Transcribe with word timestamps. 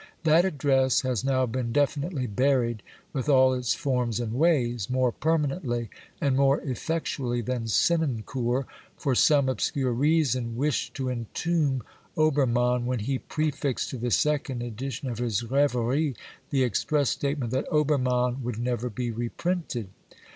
That 0.23 0.45
Address 0.45 1.01
has 1.01 1.23
now 1.23 1.45
been 1.45 1.71
definitely 1.71 2.25
buried 2.25 2.81
with 3.13 3.29
all 3.29 3.53
its 3.53 3.75
forms 3.75 4.19
and 4.19 4.33
ways, 4.33 4.89
more 4.89 5.11
permanently 5.11 5.91
and 6.19 6.35
more 6.35 6.59
effectually 6.61 7.39
than 7.41 7.67
Senancour, 7.67 8.65
for 8.97 9.13
some 9.13 9.47
obscure 9.47 9.91
reason, 9.93 10.57
wished 10.57 10.95
to 10.95 11.09
entomb 11.11 11.83
Obermann 12.17 12.87
when 12.87 12.97
he 13.01 13.19
prefixed 13.19 13.91
to 13.91 13.97
the 13.99 14.09
second 14.09 14.63
edition 14.63 15.07
of 15.07 15.19
his 15.19 15.43
Reveries 15.43 16.15
the 16.49 16.63
express 16.63 17.11
statement 17.11 17.51
that 17.51 17.71
Obermann 17.71 18.41
would 18.41 18.57
never 18.57 18.89
be 18.89 19.11
reprinted. 19.11 19.89